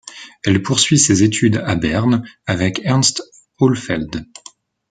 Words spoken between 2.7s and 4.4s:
Ernst Hohlfeld.